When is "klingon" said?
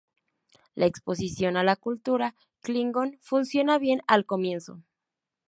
2.61-3.19